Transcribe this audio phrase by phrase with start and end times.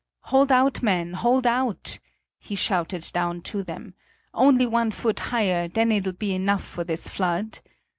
[0.33, 1.13] "Hold out, men!
[1.13, 1.99] Hold out!"
[2.39, 3.93] he shouted down to them.
[4.33, 7.59] "Only one foot higher; then it'll be enough for this flood."